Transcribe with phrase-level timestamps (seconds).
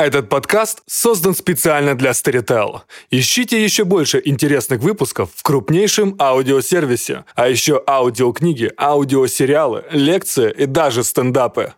[0.00, 2.80] Этот подкаст создан специально для Storytel.
[3.10, 11.04] Ищите еще больше интересных выпусков в крупнейшем аудиосервисе, а еще аудиокниги, аудиосериалы, лекции и даже
[11.04, 11.74] стендапы.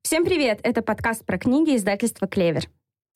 [0.00, 0.60] Всем привет!
[0.62, 2.62] Это подкаст про книги издательства «Клевер».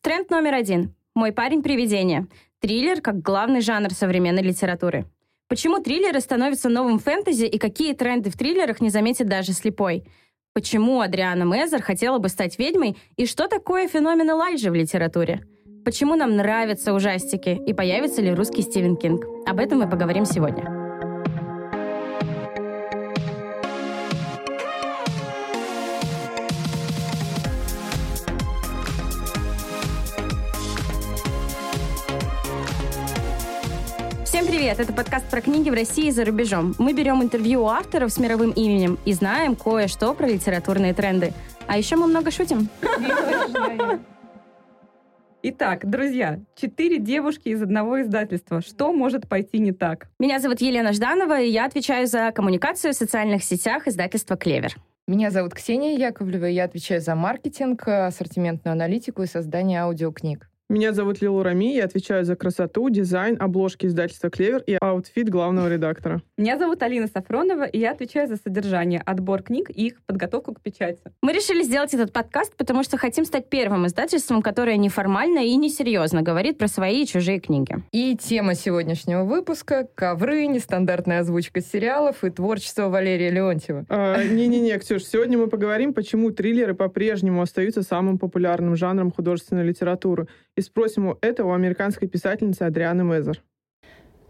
[0.02, 0.94] Тренд номер один.
[1.14, 2.26] «Мой парень– привидение».
[2.60, 5.06] Триллер как главный жанр современной литературы.
[5.48, 10.04] Почему триллеры становятся новым фэнтези и какие тренды в триллерах не заметит даже слепой–
[10.52, 15.44] Почему Адриана Мезер хотела бы стать ведьмой и что такое феномен Элайджи в литературе?
[15.84, 19.24] Почему нам нравятся ужастики и появится ли русский Стивен Кинг?
[19.46, 20.79] Об этом мы поговорим сегодня.
[34.46, 34.80] Привет!
[34.80, 36.74] Это подкаст про книги в России и за рубежом.
[36.78, 41.32] Мы берем интервью у авторов с мировым именем и знаем кое-что про литературные тренды.
[41.66, 42.68] А еще мы много шутим.
[45.42, 48.60] Итак, друзья, четыре девушки из одного издательства.
[48.60, 50.08] Что может пойти не так?
[50.18, 54.76] Меня зовут Елена Жданова, и я отвечаю за коммуникацию в социальных сетях издательства «Клевер».
[55.06, 60.49] Меня зовут Ксения Яковлева, и я отвечаю за маркетинг, ассортиментную аналитику и создание аудиокниг.
[60.70, 65.68] Меня зовут Лилу Рами, я отвечаю за красоту, дизайн, обложки издательства «Клевер» и outfit главного
[65.68, 66.22] редактора.
[66.36, 70.60] Меня зовут Алина Сафронова, и я отвечаю за содержание, отбор книг и их подготовку к
[70.60, 71.00] печати.
[71.22, 76.22] Мы решили сделать этот подкаст, потому что хотим стать первым издательством, которое неформально и несерьезно
[76.22, 77.74] говорит про свои и чужие книги.
[77.90, 83.86] И тема сегодняшнего выпуска— ковры, нестандартная озвучка сериалов и творчество Валерия Леонтьева.
[83.88, 90.28] А, не-не-не, Ксюш, сегодня мы поговорим, почему триллеры по-прежнему остаются самым популярным жанром художественной литературы
[90.56, 93.42] и спросим у этого американской писательницы Адрианы Мезер.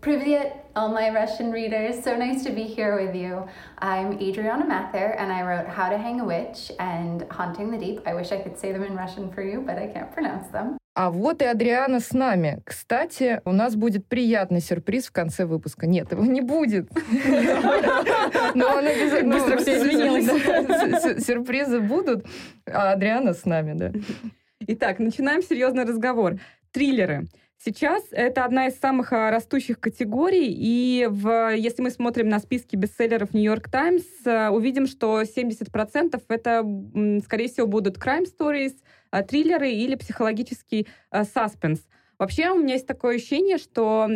[0.01, 2.03] Привет, all my Russian readers.
[2.03, 3.47] So nice to be here with you.
[3.81, 8.01] I'm Adriana Mather, and I wrote How to Hang a Witch and Haunting the Deep.
[8.07, 10.79] I wish I could say them in Russian for you, but I can't pronounce them.
[10.95, 12.61] А вот и Адриана с нами.
[12.65, 15.87] Кстати, у нас будет приятный сюрприз в конце выпуска.
[15.87, 16.91] Нет, его не будет.
[18.55, 19.35] Но он обязательно...
[19.37, 21.25] Быстро все изменилось.
[21.25, 22.27] Сюрпризы будут,
[22.67, 23.93] а Адриана с нами, да.
[24.67, 26.39] Итак, начинаем серьезный разговор.
[26.71, 27.27] Триллеры.
[27.57, 32.77] Сейчас это одна из самых а, растущих категорий, и в, если мы смотрим на списки
[32.77, 34.05] бестселлеров Нью-Йорк Таймс,
[34.51, 38.75] увидим, что 70% это, скорее всего, будут crime stories,
[39.11, 41.81] а, триллеры или психологический саспенс.
[42.21, 44.07] Вообще у меня есть такое ощущение, что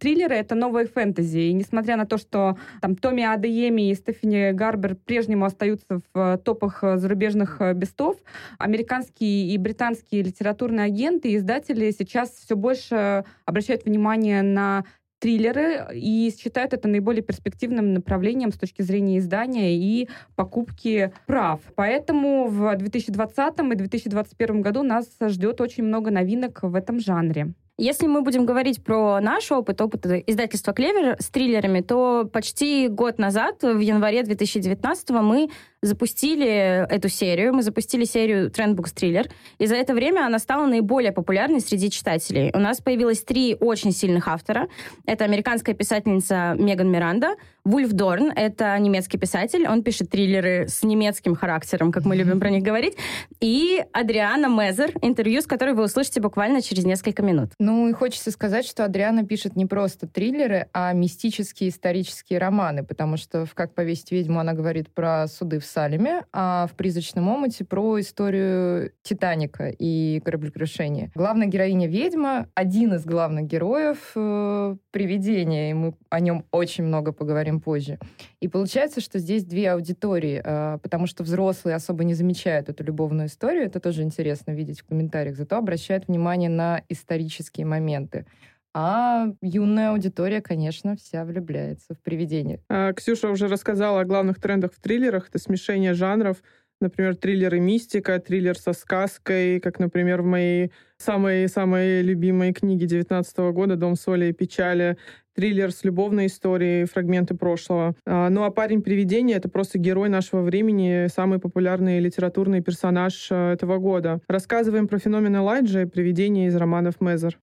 [0.00, 1.38] триллеры— это новые фэнтези.
[1.38, 6.38] И несмотря на то, что там Томми Адееми и Стефани Гарбер прежнему остаются в э,
[6.38, 8.16] топах э, зарубежных э, бестов,
[8.58, 14.84] американские и британские литературные агенты и издатели сейчас все больше обращают внимание на
[15.22, 21.60] триллеры и считают это наиболее перспективным направлением с точки зрения издания и покупки прав.
[21.76, 27.54] Поэтому в 2020 и 2021 году нас ждет очень много новинок в этом жанре.
[27.78, 33.18] Если мы будем говорить про наш опыт, опыт издательства «Клевер» с триллерами, то почти год
[33.18, 35.48] назад, в январе 2019 мы
[35.82, 41.12] запустили эту серию, мы запустили серию Trendbooks Thriller, и за это время она стала наиболее
[41.12, 42.52] популярной среди читателей.
[42.54, 44.68] У нас появилось три очень сильных автора.
[45.06, 47.34] Это американская писательница Меган Миранда,
[47.64, 52.50] Вульф Дорн, это немецкий писатель, он пишет триллеры с немецким характером, как мы любим про
[52.50, 52.96] них говорить,
[53.40, 57.52] и Адриана Мезер, интервью с которой вы услышите буквально через несколько минут.
[57.60, 63.16] Ну и хочется сказать, что Адриана пишет не просто триллеры, а мистические исторические романы, потому
[63.16, 67.64] что в «Как повесить ведьму» она говорит про суды в Салеме, а в «Призрачном омуте»
[67.64, 71.10] про историю Титаника и кораблекрушения.
[71.14, 77.12] Главная героиня ведьма, один из главных героев э, привидения, и мы о нем очень много
[77.12, 77.98] поговорим позже.
[78.40, 83.28] И получается, что здесь две аудитории, а, потому что взрослые особо не замечают эту любовную
[83.28, 88.26] историю, это тоже интересно видеть в комментариях, зато обращают внимание на исторические моменты.
[88.74, 92.60] А юная аудитория, конечно, вся влюбляется в привидение.
[92.68, 95.28] А, Ксюша уже рассказала о главных трендах в триллерах.
[95.28, 96.42] Это смешение жанров,
[96.80, 103.38] например, триллер и мистика, триллер со сказкой, как, например, в моей самой-самой любимой книге 19
[103.52, 104.96] года «Дом соли и печали»,
[105.34, 107.94] триллер с любовной историей, фрагменты прошлого.
[108.06, 113.78] А, ну а парень-привидение— это просто герой нашего времени, самый популярный литературный персонаж а, этого
[113.78, 114.20] года.
[114.28, 117.38] Рассказываем про феномен Элайджа и привидение из романов Мезер.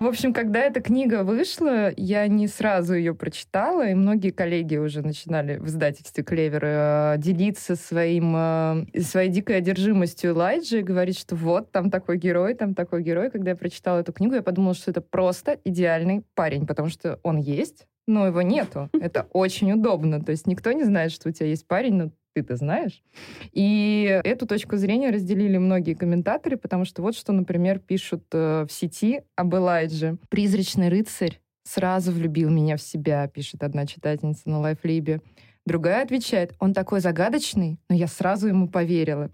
[0.00, 5.02] В общем, когда эта книга вышла, я не сразу ее прочитала, и многие коллеги уже
[5.02, 11.34] начинали в издательстве «Клевер» э, делиться своим, э, своей дикой одержимостью Элайджи и говорить, что
[11.34, 13.28] вот, там такой герой, там такой герой.
[13.28, 17.38] Когда я прочитала эту книгу, я подумала, что это просто идеальный парень, потому что он
[17.38, 18.90] есть, но его нету.
[18.92, 20.22] Это очень удобно.
[20.24, 23.02] То есть никто не знает, что у тебя есть парень, но ты-то знаешь.
[23.52, 28.72] И эту точку зрения разделили многие комментаторы, потому что вот что, например, пишут э, в
[28.72, 30.18] сети об Элайдже.
[30.28, 35.20] «Призрачный рыцарь сразу влюбил меня в себя», пишет одна читательница на Лайфлибе.
[35.66, 39.30] Другая отвечает, он такой загадочный, но я сразу ему поверила.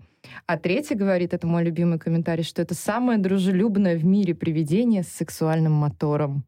[0.46, 5.08] А третья говорит, это мой любимый комментарий, что это самое дружелюбное в мире привидение с
[5.08, 6.44] сексуальным мотором.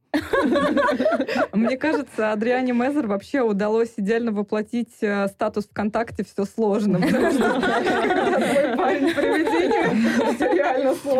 [1.52, 6.98] Мне кажется, Адриане Мезер вообще удалось идеально воплотить э, статус ВКонтакте «Все сложно».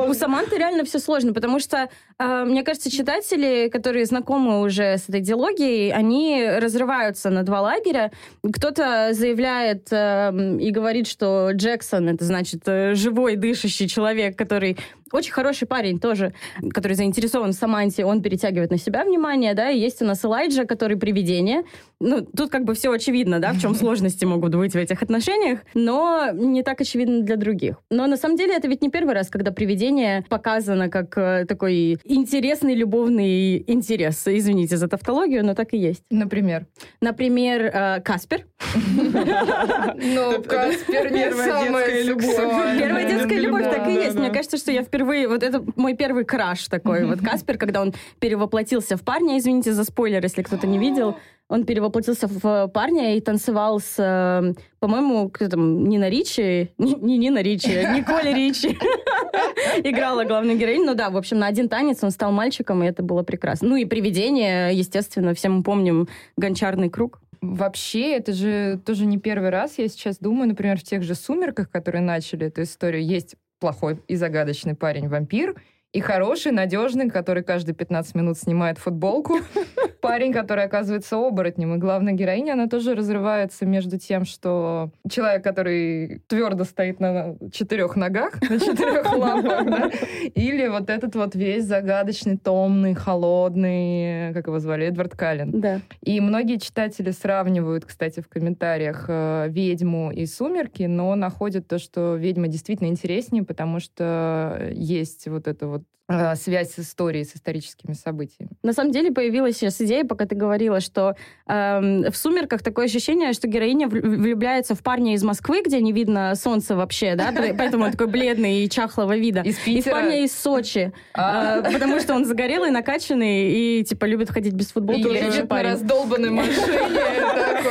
[0.08, 1.88] У Саманты реально все сложно, потому что,
[2.19, 8.10] э, мне кажется, читатели, которые знакомы уже с этой идеологией, они разрываются на два лагеря.
[8.43, 14.76] Кто-то заявляет э, и говорит, что Джексон— это значит живой, дышащий человек, который
[15.12, 16.32] очень хороший парень тоже,
[16.70, 20.64] который заинтересован в Саманте, он перетягивает на себя внимание, да, и есть у нас Элайджа,
[20.64, 21.62] который привидение.
[22.00, 25.61] Ну, тут как бы все очевидно, да, в чем сложности могут быть в этих отношениях,
[25.75, 27.76] но не так очевидно для других.
[27.91, 31.99] Но на самом деле это ведь не первый раз, когда привидение показано как э, такой
[32.05, 34.23] интересный любовный интерес.
[34.26, 36.03] Извините за тавтологию, но так и есть.
[36.11, 36.67] Например?
[37.00, 38.47] Например, э, Каспер.
[38.85, 42.79] Ну, Каспер не самая любовь.
[42.79, 44.17] Первая детская любовь так и есть.
[44.17, 45.28] Мне кажется, что я впервые...
[45.28, 47.04] Вот это мой первый краш такой.
[47.04, 51.16] Вот Каспер, когда он перевоплотился в парня, извините за спойлер, если кто-то не видел,
[51.48, 57.19] он перевоплотился в парня и танцевал с, э, по-моему, кто там, Нина Ричи, не, не
[57.19, 58.69] Нина Ричи, Николя Ричи
[59.84, 60.87] играла главную героиню.
[60.87, 63.69] Ну да, в общем, на один танец он стал мальчиком, и это было прекрасно.
[63.69, 67.20] Ну и «Привидение», естественно, все мы помним «Гончарный круг».
[67.43, 69.78] Вообще, это же тоже не первый раз.
[69.78, 74.17] Я сейчас думаю, например, в тех же «Сумерках», которые начали эту историю, есть плохой и
[74.17, 75.61] загадочный парень-вампир,
[75.92, 79.38] и хороший, надежный, который каждые 15 минут снимает футболку.
[80.02, 81.74] Парень, который оказывается оборотнем.
[81.74, 87.96] И главная героиня, она тоже разрывается между тем, что человек, который твердо стоит на четырех
[87.96, 89.90] ногах, на четырех лапах, да,
[90.34, 95.50] или вот этот вот весь загадочный, томный, холодный, как его звали, Эдвард Каллен.
[95.60, 95.80] Да.
[96.02, 102.16] И многие читатели сравнивают, кстати, в комментариях э, «Ведьму» и «Сумерки», но находят то, что
[102.16, 105.75] «Ведьма» действительно интереснее, потому что есть вот это вот
[106.08, 108.50] а, связь с историей, с историческими событиями.
[108.62, 111.17] На самом деле появилась сейчас идея, пока ты говорила, что
[111.49, 116.37] э, в «Сумерках» такое ощущение, что героиня влюбляется в парня из Москвы, где не видно
[116.37, 119.40] солнца вообще, да, поэтому он такой бледный и чахлого вида.
[119.40, 121.58] Из И в парня из Сочи, а.
[121.58, 125.00] э, потому что он загорелый, накачанный и, типа, любит ходить без футболки.
[125.00, 126.56] И едет на раздолбанной машине.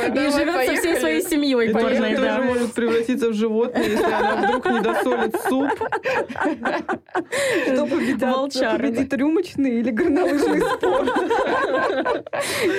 [0.04, 1.70] И живет со всей своей семьей.
[1.70, 5.70] И тоже может превратиться в животное, если она вдруг не досолит суп.
[7.66, 8.80] Что победит Волчар.
[8.80, 11.10] Победит рюмочный или горнолыжный спорт?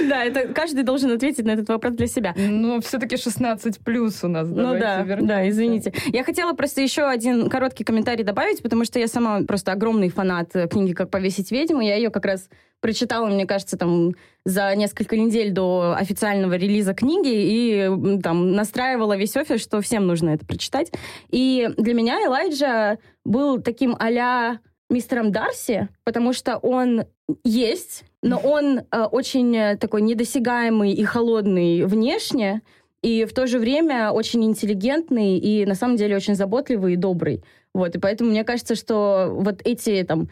[0.10, 2.34] Да, это каждый должен ответить на этот вопрос для себя.
[2.38, 4.48] Но все-таки 16 плюс у нас.
[4.48, 5.94] Ну да, да, извините.
[6.08, 10.52] Я хотела просто еще один короткий комментарий добавить, потому что я сама просто огромный фанат
[10.70, 11.82] книги «Как повесить ведьму».
[11.82, 12.50] Я ее как раз
[12.80, 14.14] прочитала, мне кажется, там
[14.48, 20.30] за несколько недель до официального релиза книги и там настраивала весь офис, что всем нужно
[20.30, 20.90] это прочитать.
[21.30, 24.60] И для меня Элайджа был таким а
[24.90, 27.04] мистером Дарси, потому что он
[27.44, 32.62] есть, но он э, очень такой недосягаемый и холодный внешне,
[33.02, 37.44] и в то же время очень интеллигентный и на самом деле очень заботливый и добрый.
[37.74, 40.30] Вот, и поэтому мне кажется, что вот эти там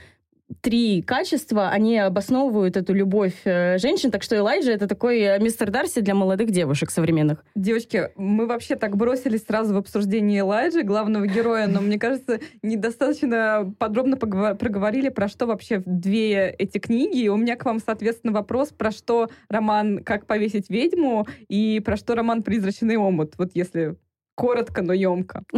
[0.62, 5.72] три качества, они обосновывают эту любовь э, женщин, так что Элайджа это такой э, мистер
[5.72, 7.44] Дарси для молодых девушек современных.
[7.56, 13.74] Девочки, мы вообще так бросились сразу в обсуждение Элайджи, главного героя, но мне кажется, недостаточно
[13.80, 17.24] подробно проговорили, про что вообще две эти книги.
[17.24, 21.98] И у меня к вам, соответственно, вопрос, про что роман «Как повесить ведьму» и про
[21.98, 23.34] что роман «Призрачный омут».
[23.38, 23.96] Вот если
[24.36, 25.44] коротко, но емко.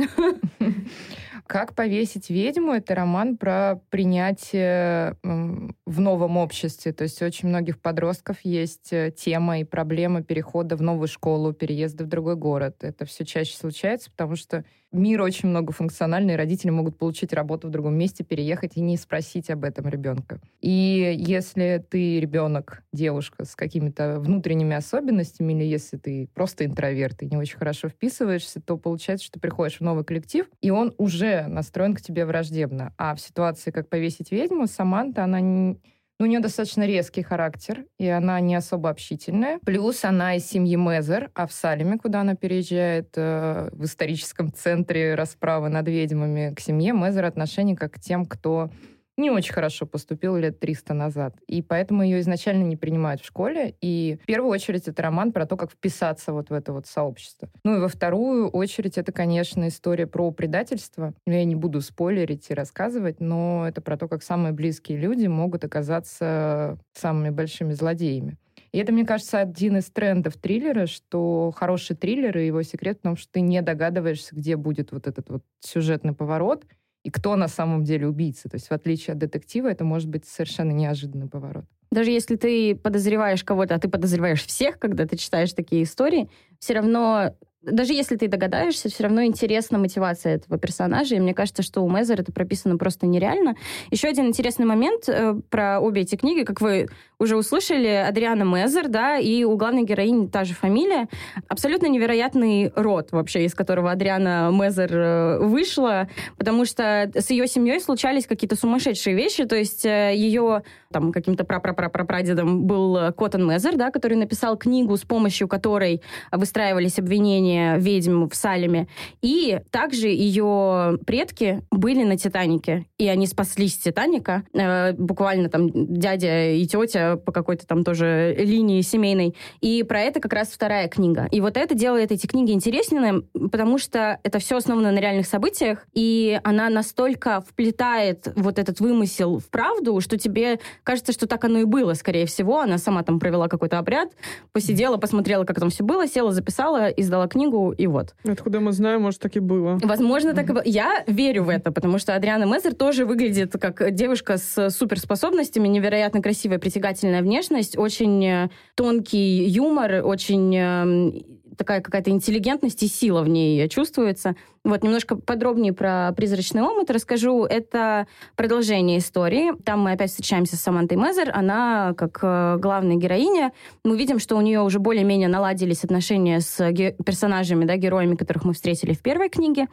[1.47, 6.91] «Как повесить ведьму»— это роман про принятие в новом обществе.
[6.91, 11.53] То есть у очень многих подростков есть э, тема и проблема перехода в новую школу,
[11.53, 12.77] переезда в другой город.
[12.81, 14.65] Это все чаще случается, потому что
[14.97, 19.63] мир очень многофункциональный, родители могут получить работу в другом месте, переехать и не спросить об
[19.63, 20.39] этом ребенка.
[20.61, 27.27] И если ты ребенок, девушка с какими-то внутренними особенностями, или если ты просто интроверт и
[27.27, 31.47] не очень хорошо вписываешься, то получается, что ты приходишь в новый коллектив, и он уже
[31.47, 32.93] настроен к тебе враждебно.
[32.97, 35.79] А в ситуации, как повесить ведьму, Саманта, она не
[36.19, 39.59] у нее достаточно резкий характер, и она не особо общительная.
[39.65, 45.13] Плюс она из семьи Мезер, а в Салеме, куда она переезжает, э, в историческом центре
[45.15, 48.71] расправы над ведьмами, к семье Мезер отношение как к тем, кто
[49.17, 51.35] не очень хорошо поступила лет 300 назад.
[51.47, 53.75] И поэтому ее изначально не принимают в школе.
[53.81, 57.49] И в первую очередь это роман про то, как вписаться вот в это вот сообщество.
[57.63, 61.13] Ну и во вторую очередь это, конечно, история про предательство.
[61.25, 65.63] Я не буду спойлерить и рассказывать, но это про то, как самые близкие люди могут
[65.63, 68.37] оказаться самыми большими злодеями.
[68.71, 73.01] И это, мне кажется, один из трендов триллера, что хороший триллер, и его секрет в
[73.01, 76.65] том, что ты не догадываешься, где будет вот этот вот сюжетный поворот,
[77.07, 78.49] и кто на самом деле убийца.
[78.49, 81.63] То есть в отличие от детектива, это может быть совершенно неожиданный поворот.
[81.89, 86.73] Даже если ты подозреваешь кого-то, а ты подозреваешь всех, когда ты читаешь такие истории, все
[86.73, 91.81] равно даже если ты догадаешься, все равно интересна мотивация этого персонажа, и мне кажется, что
[91.81, 93.55] у Мезер это прописано просто нереально.
[93.89, 96.87] Еще один интересный момент э, про обе эти книги, как вы
[97.19, 101.07] уже услышали, Адриана Мезер, да, и у главной героини та же фамилия.
[101.47, 106.07] Абсолютно невероятный род вообще, из которого Адриана Мезер э, вышла,
[106.37, 111.43] потому что с ее семьей случались какие-то сумасшедшие вещи, то есть э, ее там каким-то
[111.43, 118.35] прапрапрапрапрадедом был Коттон Мезер, да, который написал книгу, с помощью которой выстраивались обвинения ведьм в
[118.35, 118.87] Салеме.
[119.21, 124.43] И также ее предки были на Титанике, и они спаслись с Титаника.
[124.53, 129.35] Э, буквально там дядя и тетя по какой-то там тоже линии семейной.
[129.61, 131.27] И про это как раз вторая книга.
[131.31, 135.85] И вот это делает эти книги интересными, потому что это все основано на реальных событиях,
[135.93, 141.59] и она настолько вплетает вот этот вымысел в правду, что тебе кажется, что так оно
[141.59, 142.59] и было, скорее всего.
[142.59, 144.09] Она сама там провела какой-то обряд,
[144.51, 148.15] посидела, посмотрела, как там все было, села, записала, издала книгу, и вот.
[148.23, 149.79] Откуда мы знаем, может, так и было.
[149.83, 150.63] Возможно, так и было.
[150.65, 156.21] Я верю в это, потому что Адриана Мезер тоже выглядит как девушка с суперспособностями, невероятно
[156.21, 161.21] красивая, притягательная внешность, очень э, тонкий юмор, очень э,
[161.57, 164.35] такая какая-то интеллигентность и сила в ней чувствуется.
[164.63, 167.45] Вот, немножко подробнее про «Призрачный омут» расскажу.
[167.45, 169.51] Это продолжение истории.
[169.63, 171.31] Там мы опять встречаемся с Самантой Мезер.
[171.33, 176.57] Она, как э, главная героиня, мы видим, что у нее уже более-менее наладились отношения с
[177.05, 179.67] персонажами, да, героями, которых мы встретили в первой книге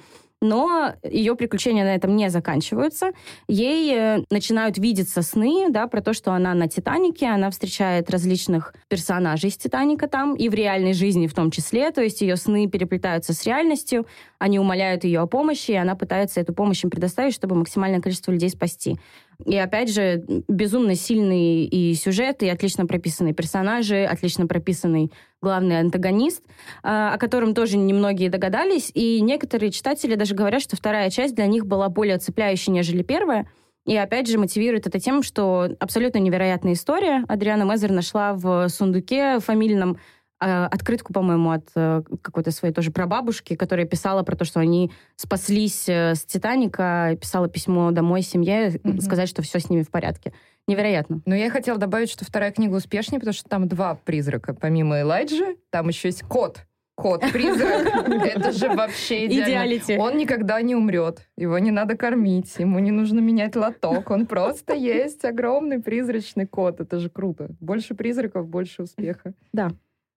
[0.44, 3.12] но ее приключения на этом не заканчиваются.
[3.48, 8.74] Ей э, начинают видеться сны, да, про то, что она на Титанике, она встречает различных
[8.88, 12.68] персонажей из Титаника там, и в реальной жизни в том числе, то есть ее сны
[12.68, 14.06] переплетаются с реальностью,
[14.38, 18.30] они умоляют ее о помощи, и она пытается эту помощь им предоставить, чтобы максимальное количество
[18.30, 18.98] людей спасти.
[19.44, 25.12] И опять же, безумно сильный и сюжет, и отлично прописанные персонажи, отлично прописанный
[25.42, 26.42] главный антагонист,
[26.82, 28.90] а, о котором тоже немногие догадались.
[28.94, 33.48] И некоторые читатели даже говорят, что вторая часть для них была более цепляющей, нежели первая.
[33.86, 37.24] И опять же мотивирует это тем, что абсолютно невероятная история.
[37.28, 39.98] Адриана Мезер нашла в сундуке фамильном
[40.44, 45.88] открытку, по-моему, от э, какой-то своей тоже прабабушки, которая писала про то, что они спаслись
[45.88, 49.00] э, с Титаника, писала письмо домой семье, mm-hmm.
[49.00, 50.32] сказать, что все с ними в порядке.
[50.66, 51.20] Невероятно.
[51.26, 54.54] Но я хотела добавить, что вторая книга успешнее, потому что там два призрака.
[54.54, 56.64] Помимо Элайджи, там еще есть кот.
[56.94, 58.08] Кот-призрак.
[58.08, 60.02] Это же вообще идеально.
[60.02, 61.28] Он никогда не умрет.
[61.36, 62.54] Его не надо кормить.
[62.58, 64.10] Ему не нужно менять лоток.
[64.10, 66.80] Он просто есть огромный призрачный кот.
[66.80, 67.50] Это же круто.
[67.60, 69.34] Больше призраков, больше успеха.
[69.52, 69.70] Да.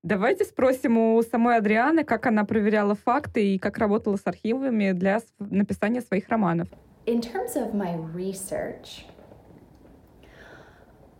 [0.07, 5.19] Давайте спросим у самой Адрианы, как она проверяла факты и как работала с архивами для
[5.37, 6.69] написания своих романов.
[7.05, 9.05] In terms of my research,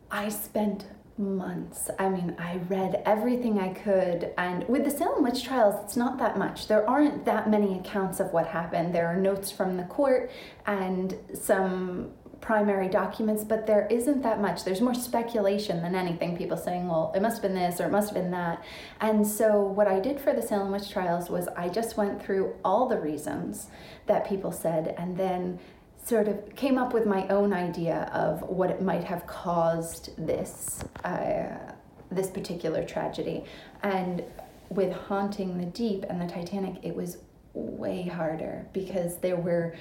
[0.09, 0.85] I spent
[1.17, 1.89] months.
[1.99, 4.31] I mean, I read everything I could.
[4.37, 6.67] And with the Salem witch trials, it's not that much.
[6.67, 8.95] There aren't that many accounts of what happened.
[8.95, 10.31] There are notes from the court
[10.65, 14.63] and some primary documents, but there isn't that much.
[14.63, 16.37] There's more speculation than anything.
[16.37, 18.63] People saying, well, it must have been this or it must have been that.
[19.01, 22.55] And so, what I did for the Salem witch trials was I just went through
[22.63, 23.67] all the reasons
[24.05, 25.59] that people said and then
[26.03, 30.83] sort of came up with my own idea of what it might have caused this
[31.03, 31.73] uh,
[32.09, 33.43] this particular tragedy.
[33.83, 34.23] And
[34.69, 37.17] with haunting the deep and the Titanic, it was
[37.53, 39.75] way harder because there were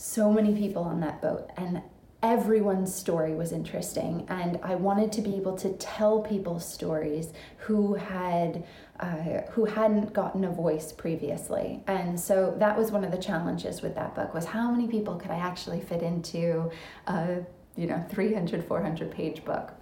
[0.00, 1.82] so many people on that boat and
[2.22, 7.94] everyone's story was interesting and i wanted to be able to tell people's stories who
[7.94, 8.64] had
[9.00, 13.82] uh, who hadn't gotten a voice previously and so that was one of the challenges
[13.82, 16.70] with that book was how many people could i actually fit into
[17.06, 17.38] a
[17.76, 19.72] you know 300 400 page book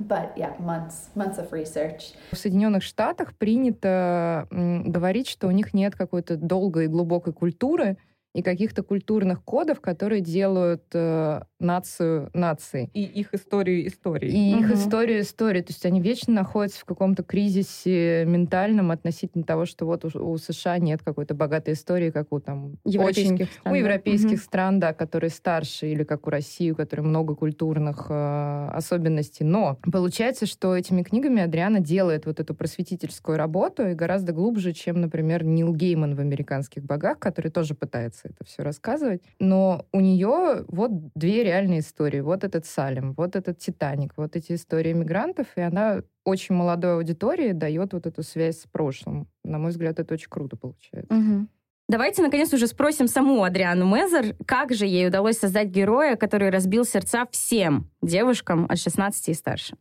[0.00, 2.14] But yeah, months, months of research.
[2.32, 7.98] В Соединенных Штатах принято говорить, что у них нет какой-то долгой и глубокой культуры,
[8.35, 12.89] и каких-то культурных кодов, которые делают э, нацию нацией.
[12.93, 14.29] И их историю истории.
[14.29, 14.63] И угу.
[14.63, 15.61] их историю истории.
[15.61, 20.37] То есть они вечно находятся в каком-то кризисе ментальном относительно того, что вот у, у
[20.37, 24.43] США нет какой-то богатой истории, как у там европейских очень, стран, у европейских угу.
[24.43, 29.43] стран, да, которые старше, или как у России, у которой много культурных э, особенностей.
[29.43, 34.99] Но получается, что этими книгами Адриана делает вот эту просветительскую работу и гораздо глубже, чем,
[34.99, 39.21] например, Нил Гейман в «Американских богах», который тоже пытается это все рассказывать.
[39.39, 42.19] Но у нее вот две реальные истории.
[42.19, 47.51] Вот этот Салем, вот этот Титаник, вот эти истории мигрантов, и она очень молодой аудитории
[47.51, 49.27] дает вот эту связь с прошлым.
[49.43, 51.13] На мой взгляд, это очень круто получается.
[51.13, 51.47] Угу.
[51.87, 56.83] Давайте, наконец, уже спросим саму Адриану Мезер, как же ей удалось создать героя, который разбил
[56.83, 59.77] сердца всем девушкам от 16 и старше.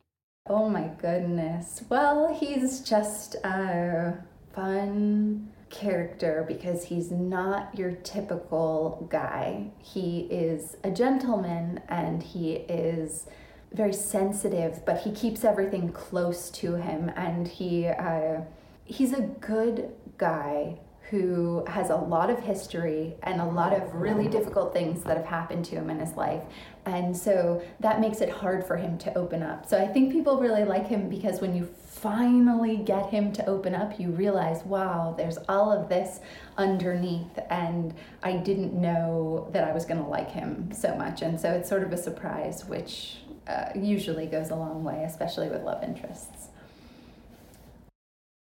[0.47, 1.83] Oh my goodness.
[1.89, 4.19] Well, he's just a
[4.55, 9.71] fun character because he's not your typical guy.
[9.79, 13.27] He is a gentleman and he is
[13.73, 18.43] very sensitive, but he keeps everything close to him and he uh,
[18.85, 20.79] he's a good guy
[21.11, 25.27] who has a lot of history and a lot of really difficult things that have
[25.27, 26.43] happened to him in his life.
[26.87, 29.67] And so that makes it hard for him to open up.
[29.67, 31.69] So I think people really like him because when you
[32.04, 36.20] finally get him to open up, you realize, wow, there's all of this
[36.58, 41.22] underneath, and I didn't know that I was going to like him so much.
[41.22, 45.50] And so it's sort of a surprise, which uh, usually goes a long way, especially
[45.50, 46.50] with love interests.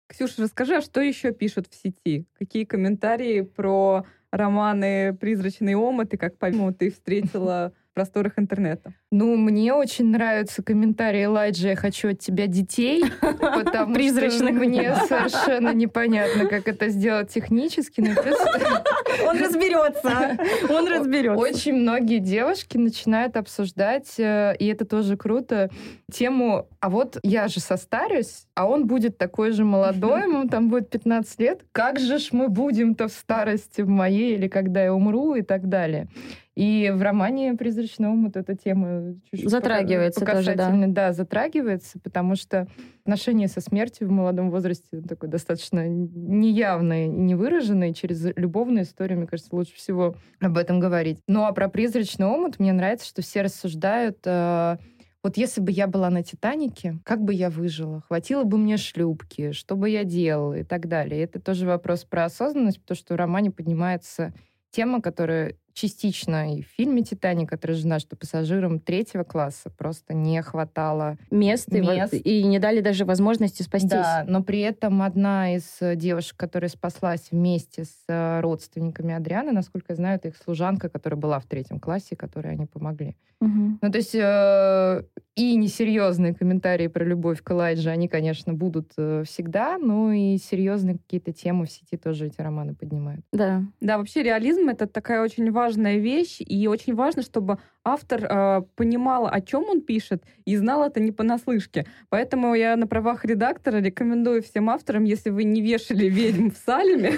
[0.08, 2.26] Ксюша, расскажи, а что еще пишут в сети?
[2.38, 8.93] Какие комментарии про романы «Призрачный омут» и как, по-моему, ты встретила просторах интернета.
[9.11, 14.55] Ну, мне очень нравятся комментарии Элайджи «Я хочу от тебя детей», потому Призрачных.
[14.55, 18.01] что мне совершенно непонятно, как это сделать технически.
[19.27, 20.37] Он разберется.
[20.69, 21.41] Он разберется.
[21.41, 25.69] Очень многие девушки начинают обсуждать, э, и это тоже круто,
[26.11, 30.89] тему «А вот я же состарюсь, а он будет такой же молодой, ему там будет
[30.89, 31.61] 15 лет.
[31.71, 35.69] Как же ж мы будем-то в старости в моей или когда я умру?» и так
[35.69, 36.07] далее.
[36.55, 40.71] И в романе «Призрачный омут» эта тема чуть-чуть затрагивается тоже, да.
[40.87, 42.67] да, затрагивается, потому что
[43.03, 47.93] отношения со смертью в молодом возрасте такой достаточно неявное и невыраженное.
[47.93, 51.19] Через любовную историю, мне кажется, лучше всего об этом говорить.
[51.27, 54.19] Ну а про «Призрачный омут» мне нравится, что все рассуждают...
[54.25, 54.77] Э,
[55.23, 58.01] вот если бы я была на «Титанике», как бы я выжила?
[58.07, 59.51] Хватило бы мне шлюпки?
[59.51, 60.53] Что бы я делала?
[60.53, 61.21] И так далее.
[61.21, 64.33] Это тоже вопрос про осознанность, потому что в романе поднимается
[64.69, 71.17] тема, которая частично и в фильме «Титаник» отражена, что пассажирам третьего класса просто не хватало
[71.29, 72.13] мест, мест.
[72.13, 73.91] И, и не дали даже возможности спастись.
[73.91, 79.87] Да, но при этом одна из девушек, которая спаслась вместе с э, родственниками Адрианы, насколько
[79.89, 83.17] я знаю, это их служанка, которая была в третьем классе, которой они помогли.
[83.41, 83.79] Угу.
[83.81, 85.03] Ну, то есть э,
[85.35, 90.97] и несерьезные комментарии про любовь к Элайджи, они, конечно, будут э, всегда, но и серьезные
[90.97, 93.25] какие-то темы в сети тоже эти романы поднимают.
[93.33, 93.63] Да.
[93.81, 99.27] Да, вообще реализм— это такая очень важная вещь, и очень важно, чтобы автор э, понимал,
[99.27, 101.85] о чем он пишет, и знал это не понаслышке.
[102.09, 107.13] Поэтому я на правах редактора рекомендую всем авторам, если вы не вешали ведьм в Салеме...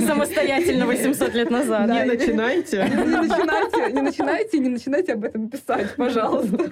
[0.00, 1.88] Самостоятельно 800 лет назад.
[1.88, 2.90] Не начинайте.
[3.92, 6.68] Не начинайте, не начинайте об этом писать, пожалуйста.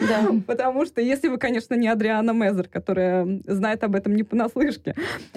[0.47, 4.97] Потому что если вы, конечно, не Адриана Мезер, которая знает об этом не понаслышке.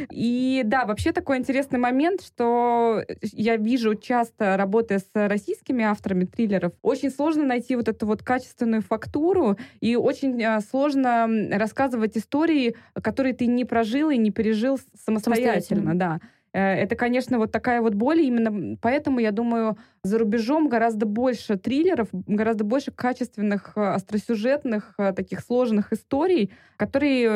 [0.10, 6.74] И да, вообще такой интересный момент, что я вижу часто, работая с российскими авторами триллеров,
[6.82, 13.34] очень сложно найти вот эту вот качественную фактуру, и очень а, сложно рассказывать истории, которые
[13.34, 15.96] ты не прожил и не пережил самостоятельно, самостоятельно.
[15.96, 16.20] да.
[16.54, 18.22] Э, это, конечно, вот такая вот боль.
[18.22, 25.14] Именно поэтому, я думаю, за рубежом гораздо больше триллеров, гораздо больше качественных, э, остросюжетных, э,
[25.14, 27.30] таких сложных историй, которые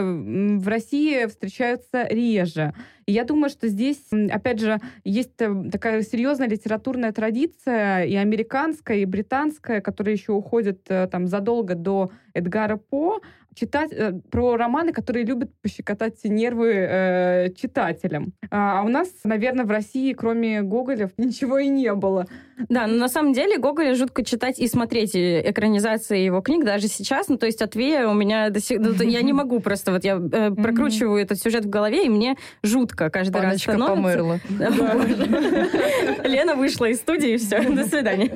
[0.60, 2.74] в России встречаются реже.
[3.06, 9.06] И я думаю, что здесь, опять же, есть такая серьезная литературная традиция и американская, и
[9.06, 13.20] британская, которая еще уходит там задолго до Эдгара По,
[13.54, 18.34] читать э, про романы, которые любят пощекотать нервы э, читателям.
[18.50, 22.28] А, а у нас, наверное, в России, кроме Гоголя, ничего и не было.
[22.70, 27.28] Да, но на самом деле Гоголя жутко читать и смотреть экранизации его книг даже сейчас.
[27.28, 28.80] Ну, то есть от Вея у меня до сих...
[28.80, 29.92] Ну, я не могу просто...
[29.92, 33.96] Вот я э, прокручиваю этот сюжет в голове, и мне жутко каждый раз становится.
[33.96, 34.40] померла.
[36.24, 38.32] Лена вышла из студии, и все, до свидания.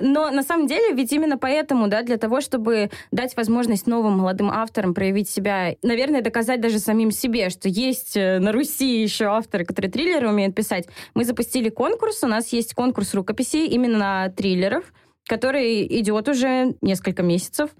[0.00, 4.50] Но на самом деле, ведь именно поэтому, да, для того, чтобы дать возможность новым молодым
[4.50, 9.64] авторам проявить себя, наверное, доказать даже самим себе, что есть э, на Руси еще авторы,
[9.64, 10.86] которые триллеры умеют писать.
[11.14, 14.92] Мы запустили конкурс, у нас есть конкурс рукописей именно триллеров,
[15.28, 17.70] который идет уже несколько месяцев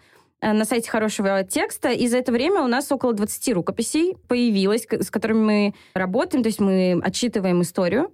[0.40, 1.90] э, на сайте хорошего текста.
[1.90, 6.48] И за это время у нас около 20 рукописей появилось, с которыми мы работаем, то
[6.48, 8.12] есть мы отчитываем историю.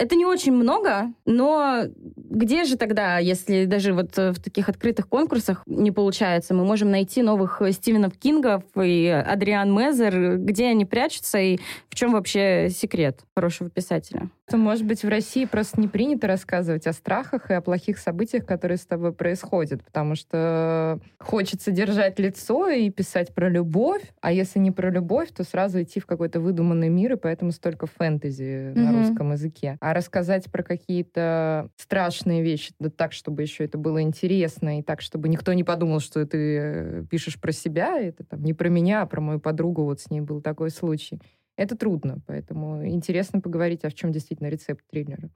[0.00, 1.82] Это не очень много, но
[2.16, 6.90] где же тогда, если даже вот э, в таких открытых конкурсах не получается, мы можем
[6.90, 11.58] найти новых Стивенов Кингов и Адриан Мезер, где они прячутся и
[11.90, 14.30] в чем вообще секрет хорошего писателя?
[14.50, 18.44] что, может быть, в России просто не принято рассказывать о страхах и о плохих событиях,
[18.44, 24.58] которые с тобой происходят, потому что хочется держать лицо и писать про любовь, а если
[24.58, 28.74] не про любовь, то сразу идти в какой-то выдуманный мир, и поэтому столько фэнтези mm-hmm.
[28.80, 29.76] на русском языке.
[29.80, 35.00] А рассказать про какие-то страшные вещи, да так, чтобы еще это было интересно, и так,
[35.00, 39.02] чтобы никто не подумал, что ты э, пишешь про себя, это там не про меня,
[39.02, 41.20] а про мою подругу, вот с ней был такой случай.
[41.56, 45.28] Это трудно, поэтому интересно поговорить, а в чем действительно рецепт триллера.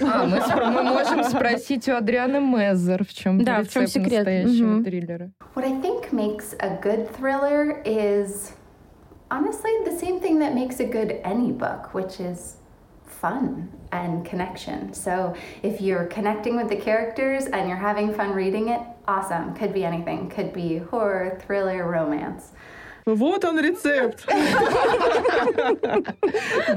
[0.00, 0.40] А, мы,
[0.72, 4.26] мы можем спросить у Адрианы Мезер, в чем да, рецепт в чем секрет?
[4.26, 4.84] настоящего mm-hmm.
[4.84, 5.32] триллера.
[5.54, 8.54] What I think makes a good thriller is
[9.30, 12.56] honestly the same thing that makes a good any book, which is
[13.20, 14.92] fun and connection.
[14.92, 19.54] So if you're connecting with the characters and you're having fun reading it, awesome.
[19.54, 20.28] Could be anything.
[20.28, 22.52] Could be horror, thriller, romance.
[23.14, 24.26] Вот он рецепт.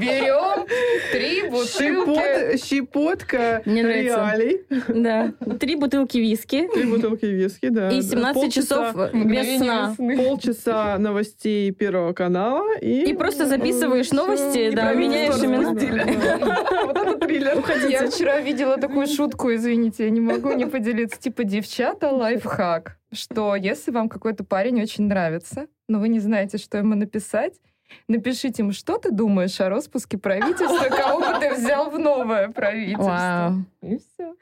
[0.00, 0.66] Берем
[1.12, 2.56] три бутылки.
[2.56, 4.62] щепотка реалий.
[4.88, 5.32] Да.
[5.58, 6.68] Три бутылки виски.
[6.72, 7.90] Три бутылки виски, да.
[7.90, 9.94] И 17 часов без сна.
[9.98, 12.66] Полчаса новостей Первого канала.
[12.80, 15.72] И, и просто записываешь новости, да, меняешь имена.
[16.82, 17.62] Вот это триллер.
[17.88, 21.20] Я вчера видела такую шутку, извините, я не могу не поделиться.
[21.20, 26.78] Типа, девчата, лайфхак что если вам какой-то парень очень нравится, но вы не знаете, что
[26.78, 27.60] ему написать,
[28.08, 33.54] напишите ему, что ты думаешь о распуске правительства, кого бы ты взял в новое правительство.
[33.82, 34.34] И все.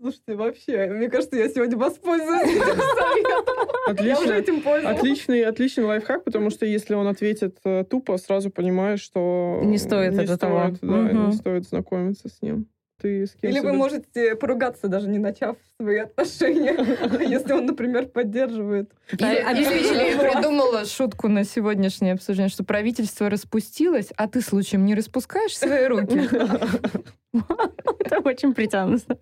[0.00, 3.68] Слушайте, вообще, мне кажется, я сегодня воспользуюсь этим советом.
[3.86, 9.60] Отлично, этим отличный, отличный лайфхак, потому что если он ответит э, тупо, сразу понимаешь, что
[9.62, 11.26] не стоит не стоит, Да, угу.
[11.26, 12.66] не стоит знакомиться с ним
[13.00, 16.76] ты с кем Или вы можете поругаться, даже не начав свои отношения,
[17.28, 18.90] если он, например, поддерживает.
[19.12, 25.86] Или придумала шутку на сегодняшнее обсуждение, что правительство распустилось, а ты случаем не распускаешь свои
[25.86, 26.28] руки?
[28.00, 29.16] Это очень притянуто.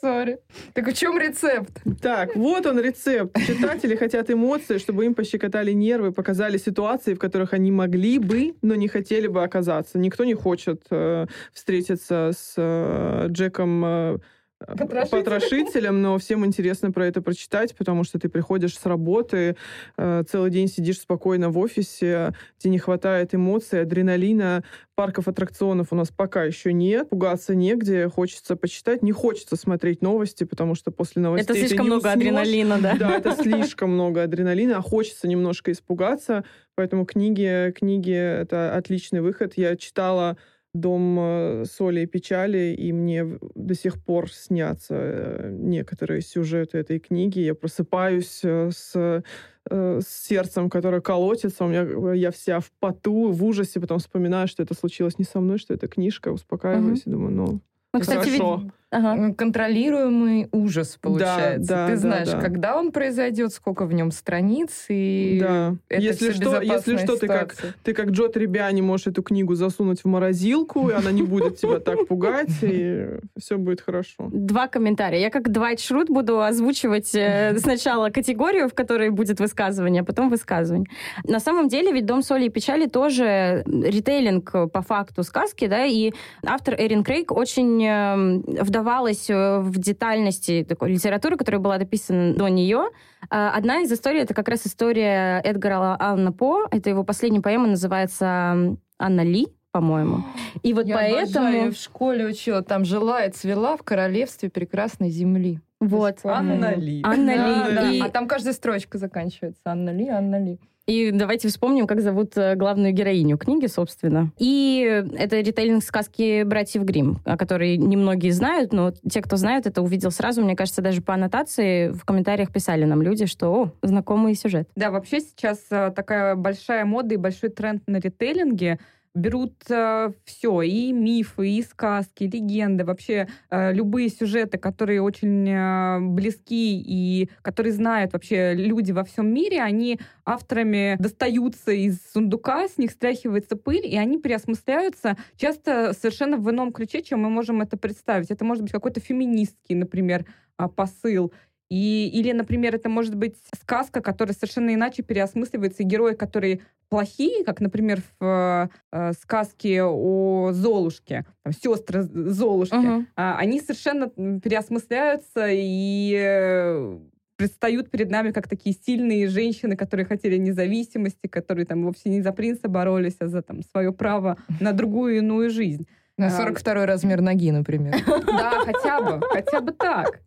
[0.00, 0.38] Сори.
[0.74, 1.70] Так в чем рецепт?
[2.00, 3.36] Так, вот он рецепт.
[3.46, 8.74] Читатели хотят эмоции, чтобы им пощекотали нервы, показали ситуации, в которых они могли бы, но
[8.74, 9.98] не хотели бы оказаться.
[9.98, 14.18] Никто не хочет э, встретиться с э, Джеком э,
[14.66, 15.08] Потрошителем.
[15.08, 19.56] потрошителем, но всем интересно про это прочитать, потому что ты приходишь с работы,
[19.96, 24.62] э, целый день сидишь спокойно в офисе, тебе не хватает эмоций, адреналина,
[24.94, 30.44] парков аттракционов у нас пока еще нет, пугаться негде, хочется почитать, не хочется смотреть новости,
[30.44, 32.14] потому что после новостей Это слишком много уснешь.
[32.14, 32.96] адреналина, да?
[32.98, 36.44] Да, это слишком много адреналина, а хочется немножко испугаться,
[36.74, 39.54] поэтому книги, книги— это отличный выход.
[39.56, 40.36] Я читала
[40.74, 46.98] дом э, соли и печали, и мне до сих пор снятся э, некоторые сюжеты этой
[46.98, 47.40] книги.
[47.40, 49.22] Я просыпаюсь э, с,
[49.70, 54.62] с сердцем, которое колотится, у меня я вся в поту, в ужасе, потом вспоминаю, что
[54.62, 57.10] это случилось не со мной, что это книжка, успокаиваюсь угу.
[57.10, 57.60] и думаю, ну,
[57.92, 58.60] ну, кстати, Хорошо.
[58.62, 58.72] Ведь...
[58.92, 59.32] Ага.
[59.34, 61.68] Контролируемый ужас получается.
[61.68, 62.40] Да, да, Ты знаешь, да, да.
[62.40, 65.76] когда он произойдет, сколько в нем страниц, и да.
[65.88, 69.54] это если все что, если что, ты как, ты как Джо Требиани можешь эту книгу
[69.54, 74.28] засунуть в морозилку, и она не будет тебя так пугать, и все будет хорошо.
[74.30, 75.20] Два комментария.
[75.20, 80.28] Я как Двайт Шрут буду озвучивать э, сначала категорию, в которой будет высказывание, а потом
[80.28, 80.88] высказывание.
[81.24, 86.12] На самом деле ведь «Дом соли и печали» тоже ритейлинг по факту сказки, да, и
[86.44, 88.44] автор Эрин Крейг очень Эм,
[88.82, 92.88] вдавалась э, в детальности такой литературы, которая была написана до нее.
[93.30, 96.66] Э, одна из историй— это как раз история Эдгара Алана По.
[96.70, 100.24] Это его последняя поэма, называется «Анна Ли», по-моему.
[100.62, 101.46] И вот Я поэтому...
[101.46, 105.60] Обожаю, в школе учила, там жила и цвела в королевстве прекрасной земли.
[105.80, 106.18] Вот.
[106.24, 107.00] Анна Ли.
[107.04, 107.74] Анна Ли.
[107.74, 107.90] Да, да.
[107.90, 108.00] И...
[108.00, 109.62] А там каждая строчка заканчивается.
[109.64, 110.60] Анна Ли, Анна Ли.
[110.86, 114.32] И давайте вспомним, как зовут э, главную героиню книги, собственно.
[114.38, 119.80] И это ритейлинг сказки «Братьев Грим, о которой немногие знают, но те, кто знают, это
[119.80, 120.42] увидел сразу.
[120.42, 124.68] Мне кажется, даже по аннотации в комментариях писали нам люди, что «О, знакомый сюжет».
[124.74, 128.80] Да, вообще сейчас э, такая большая мода и большой тренд на ритейлинге,
[129.14, 135.48] берут э, все, и мифы, и сказки, и легенды, вообще э, любые сюжеты, которые очень
[135.48, 142.68] э, близки и которые знают вообще люди во всем мире, они авторами достаются из сундука,
[142.68, 147.60] с них стряхивается пыль, и они переосмысляются часто совершенно в ином ключе, чем мы можем
[147.60, 148.30] это представить.
[148.30, 150.24] Это может быть какой-то феминистский, например,
[150.56, 151.32] а, посыл.
[151.72, 157.44] И, или, например, это может быть сказка, которая совершенно иначе переосмысливается, и герои, которые плохие,
[157.44, 163.04] как, например, в э, сказке о Золушке, там, сестры Золушки, uh-huh.
[163.04, 166.98] э, они совершенно переосмысляются и э,
[167.36, 172.32] предстают перед нами как такие сильные женщины, которые хотели независимости, которые там вовсе не за
[172.32, 175.88] принца боролись, а за там свое право на другую иную жизнь.
[176.18, 177.94] На 42 а, размер ноги, например.
[178.26, 180.20] Да, хотя бы, хотя бы так.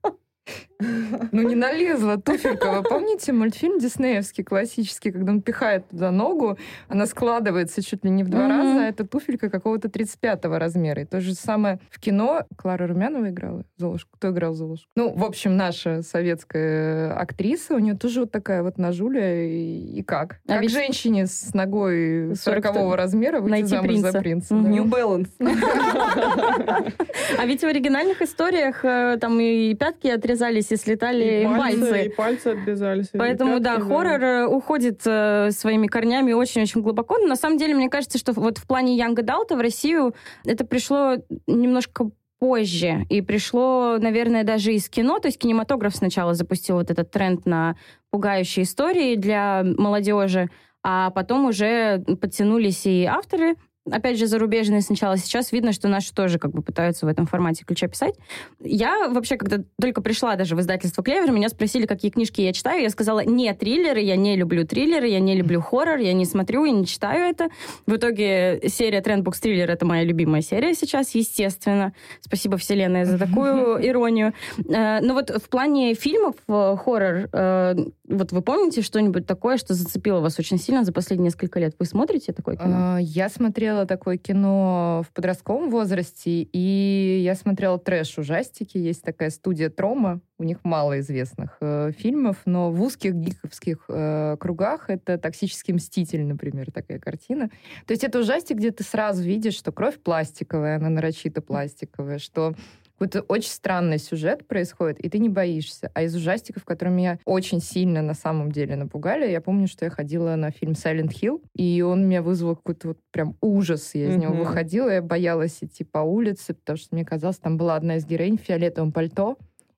[0.79, 2.71] Ну, не налезла туфелька.
[2.71, 6.57] Вы помните мультфильм диснеевский, классический, когда он пихает туда ногу,
[6.87, 8.49] она складывается чуть ли не в два mm-hmm.
[8.49, 11.01] раза, а это туфелька какого-то 35-го размера.
[11.03, 12.45] И то же самое в кино.
[12.57, 14.11] Клара Румянова играла Золушку.
[14.13, 14.89] Кто играл Золушку?
[14.95, 19.45] Ну, в общем, наша советская актриса, у нее тоже вот такая вот нажуля.
[19.45, 20.39] И, и как?
[20.47, 20.71] А как ведь...
[20.71, 24.11] женщине с ногой 40-го размера выйти Найти замуж принца.
[24.11, 24.55] за принца?
[24.55, 24.69] Mm-hmm.
[24.69, 25.29] New Balance.
[27.37, 31.79] А ведь в оригинальных историях э, там и пятки отрезались отрезались и слетали и пальцы.
[31.79, 32.05] пальцы.
[32.05, 33.09] И пальцы отрезались.
[33.13, 37.17] Поэтому, да, хоррор э, уходит э, своими корнями очень-очень глубоко.
[37.17, 40.65] Но на самом деле, мне кажется, что вот в плане Young Adult в Россию это
[40.65, 41.15] пришло
[41.47, 43.05] немножко позже.
[43.09, 45.19] И пришло, наверное, даже из кино.
[45.19, 47.75] То есть кинематограф сначала запустил вот этот тренд на
[48.11, 50.49] пугающие истории для молодежи,
[50.83, 53.55] а потом уже подтянулись и авторы
[53.91, 55.17] опять же, зарубежные сначала.
[55.17, 58.15] Сейчас видно, что наши тоже как бы пытаются в этом формате ключа писать.
[58.59, 62.81] Я вообще, когда только пришла даже в издательство «Клевер», меня спросили, какие книжки я читаю.
[62.81, 66.65] Я сказала, не триллеры, я не люблю триллеры, я не люблю хоррор, я не смотрю
[66.65, 67.49] и не читаю это.
[67.85, 71.93] В итоге серия «Трендбукс Триллер»— это моя любимая серия сейчас, естественно.
[72.21, 74.33] Спасибо Вселенной за такую иронию.
[74.67, 77.75] Э, но вот в плане фильмов э, хоррор, э,
[78.07, 81.75] вот вы помните что-нибудь такое, что зацепило вас очень сильно за последние несколько лет?
[81.79, 82.97] Вы смотрите такое кино?
[82.99, 88.77] Я смотрела смотрела такое кино в подростковом возрасте, и я смотрела трэш-ужастики.
[88.77, 94.37] Есть такая студия Трома, у них мало известных э, фильмов, но в узких гиковских э,
[94.39, 97.49] кругах это «Токсический мститель», например, такая картина.
[97.85, 102.55] То есть это ужастик, где ты сразу видишь, что кровь пластиковая, она нарочито пластиковая, что
[102.97, 105.91] какой-то очень странный сюжет происходит, и ты не боишься.
[105.93, 109.91] А из ужастиков, которые меня очень сильно на самом деле напугали, я помню, что я
[109.91, 113.91] ходила на фильм Silent Hill, и он меня вызвал какой-то вот прям ужас.
[113.93, 114.19] Я из mm-hmm.
[114.19, 118.05] него выходила, я боялась идти по улице, потому что мне казалось, там была одна из
[118.05, 119.37] героинь в фиолетовом пальто,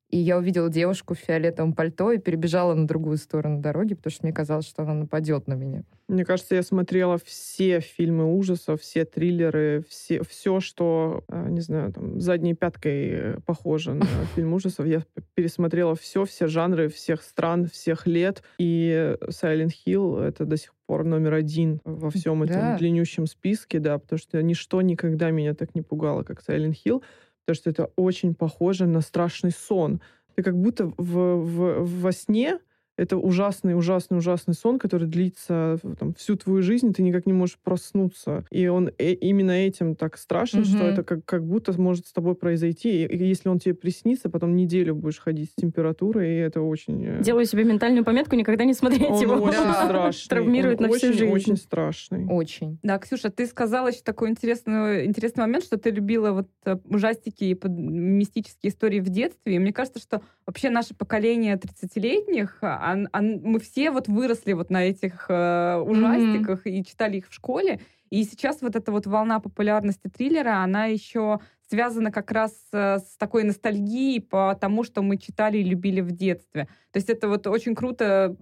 [0.10, 4.26] и я увидела девушку в фиолетовом пальто и перебежала на другую сторону дороги, потому что
[4.26, 5.84] мне казалось, что она нападет на меня.
[6.08, 11.92] Мне кажется, я смотрела все фильмы ужасов, все триллеры, все, все что, а, не знаю,
[11.92, 14.86] там, задней пяткой э, похоже на фильм ужасов.
[14.86, 15.04] Я
[15.36, 18.42] пересмотрела все, все жанры, всех стран, всех лет.
[18.58, 22.78] И Silent Hill— это до сих пор номер один во всем этом да.
[22.78, 27.04] длиннющем списке, да, потому что ничто никогда меня так не пугало, как Silent Hill
[27.48, 30.02] потому что это очень похоже на страшный сон.
[30.36, 32.60] Ты как будто в, в, во сне
[32.98, 37.58] это ужасный, ужасный, ужасный сон, который длится там, всю твою жизнь, ты никак не можешь
[37.64, 38.46] проснуться.
[38.50, 40.76] И он э именно этим так страшен, mm-hmm.
[40.76, 43.06] что это как, как будто может с тобой произойти.
[43.06, 47.06] И, если он тебе приснится, потом неделю будешь ходить с температурой, и это очень...
[47.06, 49.36] Э, Делаю себе ментальную пометку никогда не смотреть он его.
[49.36, 50.30] очень страшный.
[50.30, 51.32] Травмирует он на всю очень, жизнь.
[51.32, 52.26] Очень страшный.
[52.26, 52.80] Очень.
[52.82, 57.44] Да, Ксюша, ты сказала еще такой интересный, интересный момент, что ты любила вот э, ужастики
[57.44, 59.56] и мистические истории в детстве.
[59.56, 64.70] И мне кажется, что вообще наше поколение 30-летних, он, он, мы все вот выросли вот
[64.70, 66.72] на этих э, ужастиках mm-hmm.
[66.72, 67.82] и читали их в школе.
[68.10, 73.18] И сейчас вот эта вот волна популярности триллера, она еще связана как раз э, с
[73.18, 76.68] такой ностальгией по тому, что мы читали и любили в детстве.
[76.92, 78.36] То есть это вот очень круто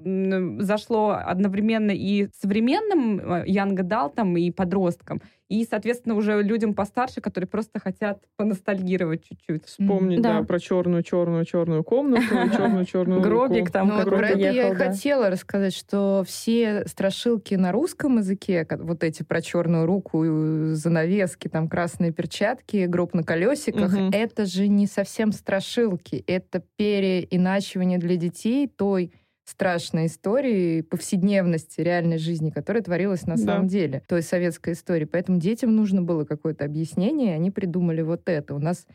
[0.59, 7.47] зашло одновременно и современным Янга э, Далтам, и подросткам, и, соответственно, уже людям постарше, которые
[7.47, 9.65] просто хотят поностальгировать чуть-чуть.
[9.65, 12.23] Вспомнить, да, про черную-черную-черную комнату,
[12.55, 18.17] черную-черную Гробик там ну, Про это я и хотела рассказать, что все страшилки на русском
[18.17, 20.23] языке, вот эти про черную руку,
[20.73, 28.15] занавески, там красные перчатки, гроб на колесиках, это же не совсем страшилки, это переиначивание для
[28.17, 29.12] детей детей той
[29.45, 33.43] страшной истории повседневности реальной жизни, которая творилась на да.
[33.43, 35.06] самом деле, той советской истории.
[35.06, 38.56] Поэтому детям нужно было какое-то объяснение, и они придумали вот это.
[38.56, 38.88] У нас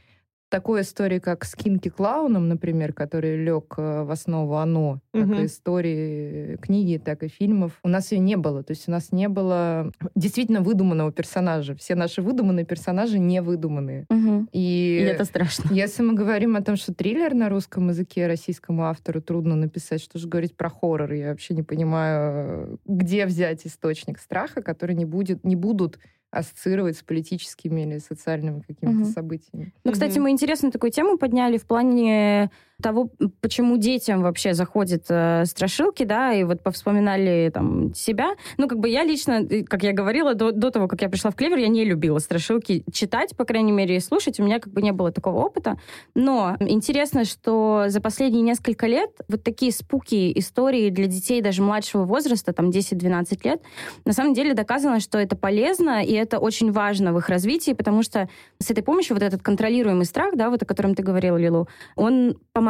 [0.51, 5.35] такой истории, как с Кинки Клауном, например, который лег э, в основу «Оно», как Мгм.
[5.41, 8.63] и истории книги, так и фильмов, у нас ее не было.
[8.63, 11.75] То есть у нас не было действительно выдуманного персонажа.
[11.77, 14.07] Все наши выдуманные персонажи не выдуманные.
[14.11, 14.49] Мгм.
[14.53, 15.71] И, И это страшно.
[15.73, 20.19] если мы говорим о том, что триллер на русском языке российскому автору трудно написать, что
[20.19, 25.45] же говорить про хоррор, я вообще не понимаю, где взять источник страха, который не будет,
[25.45, 25.99] не будут
[26.31, 29.05] ассоциировать с политическими или социальными какими-то Мгм.
[29.07, 29.73] событиями.
[29.85, 35.45] Ну, кстати, мы интересную такую тему подняли в плане того, почему детям вообще заходят э,
[35.47, 38.35] страшилки, да, и вот повспоминали там себя.
[38.57, 41.37] Ну, как бы я лично, как я говорила, до, до того, как я пришла в
[41.37, 44.40] Клевер, я не любила страшилки читать, по крайней мере, и слушать.
[44.40, 45.79] У меня как бы не было такого опыта.
[46.14, 52.05] Но интересно, что за последние несколько лет вот такие спуки истории для детей даже младшего
[52.05, 53.62] возраста, там 10-12 лет,
[54.05, 58.03] на самом деле доказано, что это полезно, и это очень важно в их развитии, потому
[58.03, 61.69] что с этой помощью вот этот контролируемый страх, да, вот о котором ты говорила, Лилу,
[61.97, 62.70] он помогает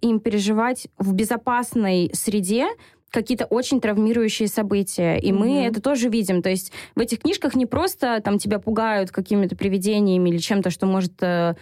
[0.00, 2.66] им переживать в безопасной среде
[3.10, 5.16] какие-то очень травмирующие события.
[5.16, 5.66] И мы Мгм.
[5.68, 6.42] это тоже видим.
[6.42, 10.86] То есть в этих книжках не просто там тебя пугают какими-то привидениями или чем-то, что
[10.86, 11.54] может э,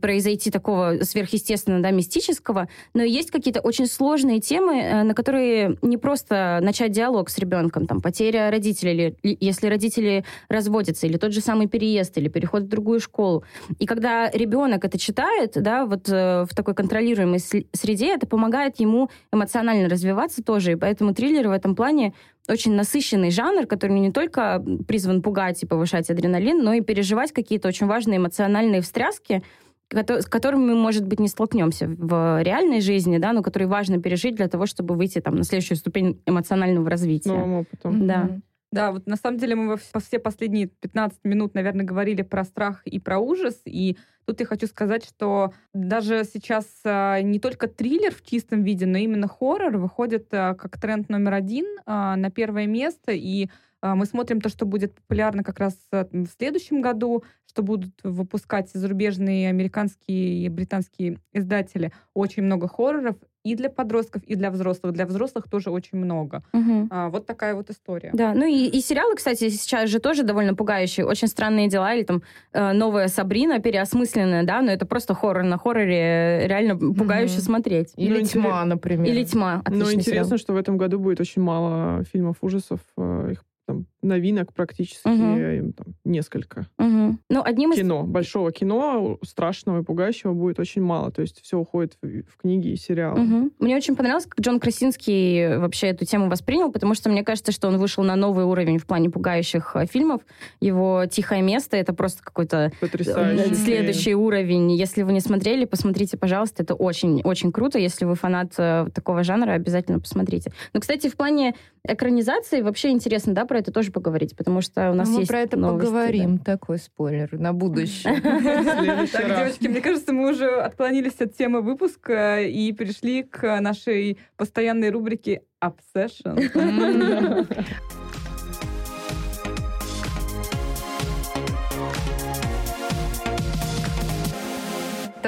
[0.00, 5.96] произойти такого сверхъестественного, да, мистического, но есть какие-то очень сложные темы, э, на которые не
[5.96, 11.32] просто начать диалог с ребенком, там, потеря родителей, или ли- если родители разводятся, или тот
[11.32, 13.44] же самый переезд, или переход в другую школу.
[13.78, 19.10] И когда ребенок это читает, да, вот э, в такой контролируемой среде, это помогает ему
[19.32, 20.72] эмоционально развиваться тоже.
[20.72, 22.14] И поэтому триллеры в этом плане
[22.48, 27.68] очень насыщенный жанр, который не только призван пугать и повышать адреналин, но и переживать какие-то
[27.68, 29.42] очень важные эмоциональные встряски,
[29.90, 34.34] с которыми мы, может быть, не столкнемся в реальной жизни, да, но которые важно пережить
[34.34, 37.30] для того, чтобы выйти там на следующую ступень эмоционального развития.
[37.30, 38.06] Новым опытом.
[38.06, 38.40] Да.
[38.70, 42.82] Да, вот на самом деле мы во все последние 15 минут, наверное, говорили про страх
[42.84, 43.62] и про ужас.
[43.64, 43.96] И
[44.26, 48.98] тут я хочу сказать, что даже сейчас а, не только триллер в чистом виде, но
[48.98, 53.12] именно хоррор выходит а, как тренд номер один а, на первое место.
[53.12, 53.48] И
[53.80, 57.22] мы смотрим то, что будет популярно как раз в следующем году,
[57.58, 61.90] что будут выпускать зарубежные американские и британские издатели.
[62.14, 64.92] Очень много хорроров и для подростков, и для взрослых.
[64.92, 66.44] Для взрослых тоже очень много.
[66.52, 66.86] Мгм.
[66.92, 68.10] А, вот такая вот история.
[68.12, 71.04] Да, ну и, и сериалы, кстати, сейчас же тоже довольно пугающие.
[71.04, 75.58] Очень странные дела, или там э, новая Сабрина, переосмысленная, да, но это просто хоррор на
[75.58, 75.96] хорроре,
[76.42, 77.42] э, реально пугающе Мгм.
[77.42, 77.92] смотреть.
[77.96, 79.06] Или Ну, интерес- тьма, например.
[79.12, 79.54] Или тьма.
[79.54, 80.38] Но отличный интересно, сериал.
[80.38, 82.80] что в этом году будет очень мало фильмов ужасов.
[82.96, 86.66] э, Их там новинок практически э, там, несколько.
[86.78, 87.20] Мгм.
[87.30, 87.78] Ну, одним из...
[87.78, 91.12] Кино, большого кино, страшного и пугающего будет очень мало.
[91.12, 93.20] То есть все уходит в, в книги и сериалы.
[93.20, 93.52] Мгм.
[93.58, 97.68] Мне очень понравилось, как Джон Красинский вообще эту тему воспринял, потому что мне кажется, что
[97.68, 100.22] он вышел на новый уровень в плане пугающих э, фильмов.
[100.60, 102.72] Его «Тихое место»— это просто какой-то.
[102.80, 104.72] Э, Следующий уровень.
[104.72, 106.62] Если вы не смотрели, посмотрите, пожалуйста.
[106.62, 107.78] Это очень, очень круто.
[107.78, 110.52] Если вы фанат э, такого жанра, обязательно посмотрите.
[110.72, 114.94] Но, кстати, в плане экранизации вообще интересно, да, про это тоже поговорить, потому что у
[114.94, 116.38] нас мы есть про это новости, поговорим.
[116.38, 118.14] Такой спойлер на будущее.
[119.12, 124.90] Так, девочки, мне кажется, мы уже отклонились от темы выпуска и перешли к нашей постоянной
[124.90, 126.36] рубрике Obsession.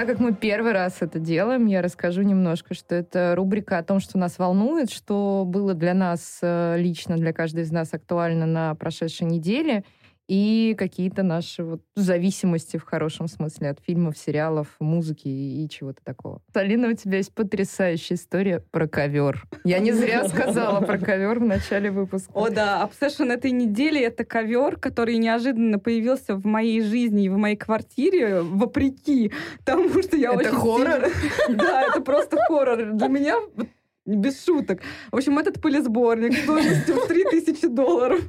[0.01, 4.01] Так как мы первый раз это делаем, я расскажу немножко, что это рубрика о том,
[4.01, 8.75] что нас волнует, что было для нас э, лично, для каждой из нас актуально на
[8.77, 9.85] прошедшей неделе,
[10.31, 16.05] и какие-то наши вот зависимости в хорошем смысле от фильмов, сериалов, музыки и, и чего-то
[16.05, 16.41] такого.
[16.55, 19.43] Алина, у тебя есть потрясающая история про ковер.
[19.65, 22.31] Я не зря сказала про ковер в начале выпуска.
[22.33, 27.37] О да, Obsession этой недели— это ковер, который неожиданно появился в моей жизни и в
[27.37, 29.33] моей квартире, вопреки
[29.65, 31.11] тому, что я Это очень хоррор?
[31.47, 32.93] сильно- Да, это просто хоррор.
[32.93, 33.35] Для меня
[34.17, 34.81] без шуток.
[35.11, 38.21] В общем, этот пылесборник стоимостью в 3000 долларов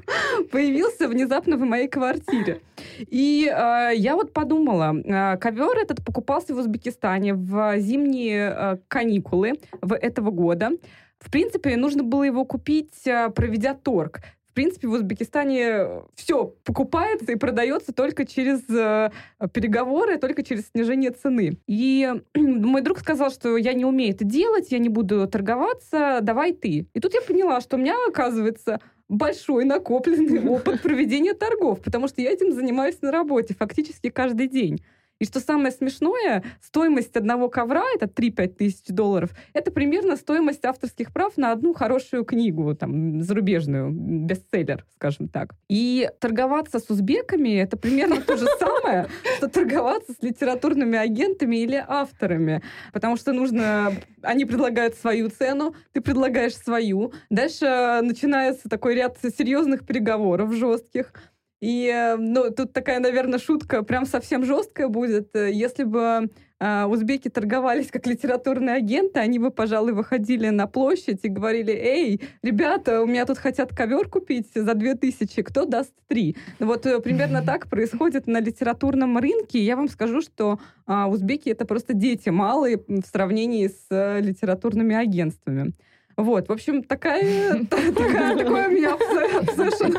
[0.51, 2.61] появился внезапно в моей квартире.
[2.99, 9.53] И э, я вот подумала, э, ковер этот покупался в Узбекистане в зимние э, каникулы
[9.81, 10.71] в этого года.
[11.19, 14.21] В принципе, нужно было его купить, э, проведя торг.
[14.51, 19.09] В принципе, в Узбекистане все покупается и продается только через э,
[19.53, 21.57] переговоры, только через снижение цены.
[21.67, 26.51] И мой друг сказал, что я не умею это делать, я не буду торговаться, давай
[26.51, 26.85] ты.
[26.93, 32.21] И тут я поняла, что у меня, оказывается, большой накопленный опыт проведения торгов, потому что
[32.21, 34.81] я этим занимаюсь на работе фактически каждый день.
[35.21, 41.13] И что самое смешное, стоимость одного ковра, это 3-5 тысяч долларов, это примерно стоимость авторских
[41.13, 45.53] прав на одну хорошую книгу, там, зарубежную, бестселлер, скажем так.
[45.69, 51.85] И торговаться с узбеками, это примерно то же самое, что торговаться с литературными агентами или
[51.87, 52.63] авторами.
[52.91, 53.93] Потому что нужно...
[54.23, 57.13] Они предлагают свою цену, ты предлагаешь свою.
[57.29, 61.13] Дальше начинается такой ряд серьезных переговоров жестких.
[61.61, 65.29] И, э, ну, тут такая, наверное, шутка прям совсем жесткая будет.
[65.35, 71.29] Если бы э, узбеки торговались как литературные агенты, они бы, пожалуй, выходили на площадь и
[71.29, 76.35] говорили, эй, ребята, у меня тут хотят ковер купить за две тысячи, кто даст три?
[76.59, 79.59] Ну, вот э, примерно так происходит на литературном рынке.
[79.59, 84.95] Я вам скажу, что э, узбеки— это просто дети малые в сравнении с э, литературными
[84.95, 85.73] агентствами.
[86.21, 89.93] Вот, в общем, такая, такая, такое у меня обсессион.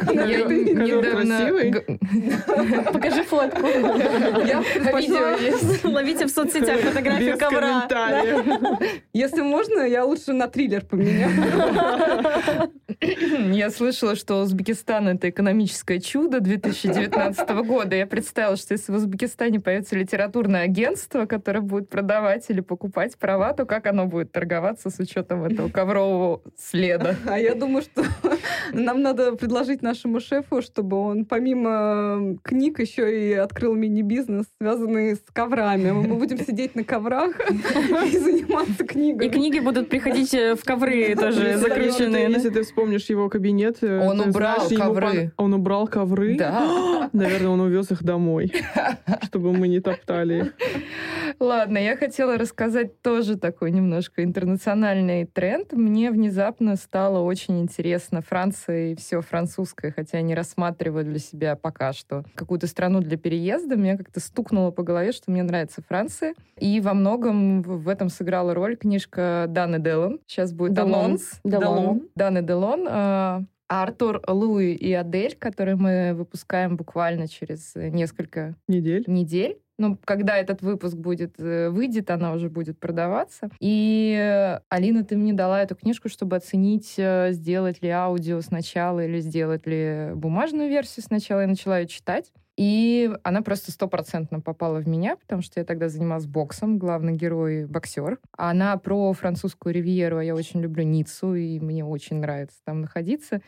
[2.93, 3.67] Покажи фотку.
[3.67, 4.63] Я
[5.13, 7.89] Видео Ловите в соцсетях фотографию ковра.
[9.13, 11.31] Если можно, я лучше на триллер поменяю.
[13.53, 17.97] Я слышала, что Узбекистан— это экономическое чудо 2019 года.
[17.97, 23.53] Я представила, что если в Узбекистане появится литературное агентство, которое будет продавать или покупать права,
[23.55, 27.17] то как оно будет торговаться с учетом этого коврового второго следа.
[27.27, 28.05] А я думаю, что
[28.73, 35.23] нам надо предложить нашему шефу, чтобы он помимо книг еще и открыл мини-бизнес, связанный с
[35.33, 35.91] коврами.
[35.93, 39.27] Мы будем сидеть на коврах и заниматься книгами.
[39.27, 42.31] И книги будут приходить э, в ковры тоже заключенные.
[42.31, 43.79] Если ты вспомнишь его кабинет...
[43.83, 45.33] Э, он убрал ковры.
[45.37, 46.37] Он убрал ковры?
[46.37, 47.11] Да.
[47.13, 48.53] Наверное, он увез их домой,
[49.23, 50.53] чтобы мы не топтали их.
[51.39, 55.73] Ладно, я хотела рассказать тоже такой немножко интернациональный тренд.
[55.73, 61.57] Мне внезапно стало очень интересно Франция и все французское, хотя я не рассматриваю для себя
[61.57, 63.77] пока что какую-то страну для переезда.
[63.77, 66.35] Меня как-то стукнуло по голове, что мне нравится Франция.
[66.59, 70.21] И во многом в этом сыграла роль книжка Даны Делон.
[70.27, 71.41] Сейчас будет анонс.
[71.45, 72.09] Делон.
[72.15, 72.87] Даны Делон.
[72.89, 79.05] А, Артур, Луи и Адель, которые мы выпускаем буквально через несколько недель.
[79.07, 79.59] недель.
[79.79, 83.51] Ну, когда этот выпуск будет, э, выйдет, она уже будет продаваться.
[83.59, 89.05] И, э, Алина, ты мне дала эту книжку, чтобы оценить, э, сделать ли аудио сначала
[89.05, 91.41] или сделать ли бумажную версию сначала.
[91.41, 92.33] Я начала ее читать.
[92.57, 97.65] И она просто стопроцентно попала в меня, потому что я тогда занималась боксом, главный герой
[97.65, 98.19] боксер.
[98.37, 103.41] Она про французскую ривьеру, а я очень люблю Ниццу, и мне очень нравится там находиться.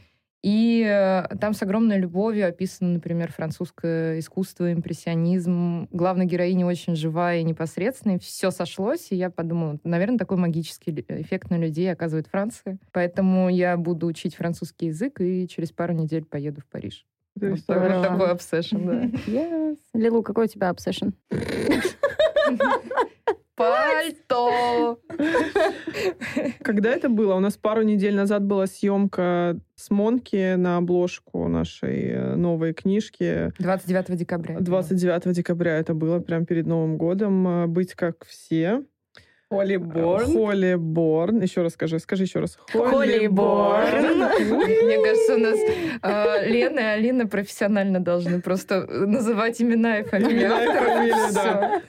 [0.44, 5.88] И э, там с огромной любовью описано, например, французское искусство, импрессионизм.
[5.90, 8.18] Главная героиня очень живая и непосредственная.
[8.18, 12.78] Все сошлось, и я подумала, наверное, такой магический эффект на людей оказывает Франция.
[12.92, 17.06] Поэтому я буду учить французский язык и через пару недель поеду в Париж.
[17.36, 19.04] Вот, такой обсессион, да.
[19.26, 19.78] Yes.
[19.94, 21.14] Лилу, какой у тебя обсессион?
[23.56, 24.98] Пальто!
[26.62, 27.34] Когда это было?
[27.34, 33.52] У нас пару недель назад была съемка с Монки на обложку нашей э, новой книжки.
[33.58, 34.58] 29 декабря.
[34.58, 37.46] 29 декабря это было, прям перед Новым годом.
[37.46, 38.84] Э, «Быть как все».
[39.54, 40.32] Холли Борн.
[40.32, 41.40] Холли Борн.
[41.40, 42.58] Еще раз скажи, скажи еще раз.
[42.72, 44.16] Холли Борн.
[44.16, 45.58] Мне кажется, у нас
[46.02, 50.40] э, Лена и Алина профессионально должны просто называть имена и фамилии.
[50.40, 51.82] Имена и фамилии, да.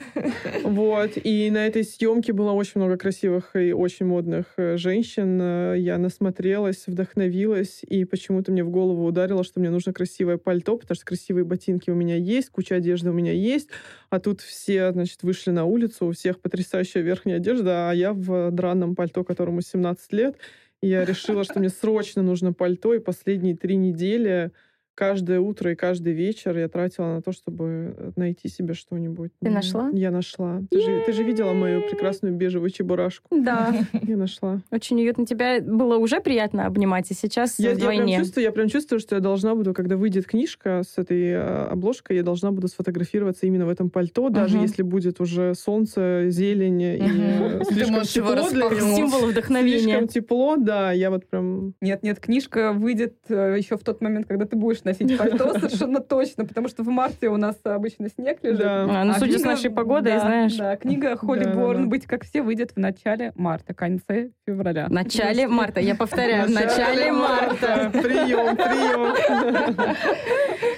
[0.62, 1.12] Вот.
[1.22, 5.40] И на этой съемке было очень много красивых и очень модных э, женщин.
[5.40, 10.76] Э, я насмотрелась, вдохновилась, и почему-то мне в голову ударило, что мне нужно красивое пальто,
[10.76, 13.68] потому что красивые ботинки у меня есть, куча одежды у меня есть,
[14.10, 18.50] а тут все, значит, вышли на улицу, у всех потрясающая верхняя одежда, а я в
[18.50, 20.36] драном пальто, которому 17 лет.
[20.80, 24.52] И я решила, что мне срочно нужно пальто, и последние три недели
[24.96, 29.30] каждое утро и каждый вечер я тратила на то, чтобы э, найти себе что-нибудь.
[29.40, 29.90] Ты нашла?
[29.92, 30.62] Я нашла.
[30.70, 33.28] Ты же, ты же видела мою прекрасную бежевую чебурашку?
[33.30, 33.74] Да.
[34.02, 34.62] Я нашла.
[34.70, 35.26] Очень уютно.
[35.26, 38.12] Тебя было уже приятно обнимать, и сейчас я, вдвойне.
[38.12, 41.30] Я прям, чувствую, я прям чувствую, что я должна буду, когда выйдет книжка с этой
[41.30, 46.26] э, обложкой, я должна буду сфотографироваться именно в этом пальто, даже если будет уже солнце,
[46.28, 48.96] зелень и слишком тепло для него.
[48.96, 49.80] Символ вдохновения.
[49.80, 51.74] Слишком тепло, да, я вот прям...
[51.82, 56.68] Нет-нет, книжка выйдет еще в тот момент, когда ты будешь носить пальто совершенно точно, потому
[56.68, 58.60] что в марте у нас обычно снег лежит.
[58.60, 58.84] Да.
[58.84, 60.54] А, ну, а судя книга, с нашей погодой, да, знаешь.
[60.56, 64.86] Да, книга Холли да, Борн да, «Быть как все» выйдет в начале марта, конце февраля.
[64.86, 67.90] В начале марта, я повторяю, в начале марта.
[67.92, 69.96] Прием, прием.